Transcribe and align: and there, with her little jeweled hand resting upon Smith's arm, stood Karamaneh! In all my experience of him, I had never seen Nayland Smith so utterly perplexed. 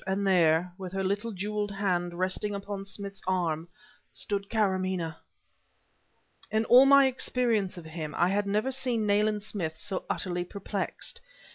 and 0.07 0.25
there, 0.25 0.73
with 0.79 0.91
her 0.91 1.03
little 1.03 1.31
jeweled 1.31 1.69
hand 1.69 2.11
resting 2.15 2.55
upon 2.55 2.83
Smith's 2.83 3.21
arm, 3.27 3.67
stood 4.11 4.49
Karamaneh! 4.49 5.13
In 6.49 6.65
all 6.65 6.87
my 6.87 7.05
experience 7.05 7.77
of 7.77 7.85
him, 7.85 8.15
I 8.17 8.29
had 8.29 8.47
never 8.47 8.71
seen 8.71 9.05
Nayland 9.05 9.43
Smith 9.43 9.77
so 9.77 10.03
utterly 10.09 10.43
perplexed. 10.43 11.21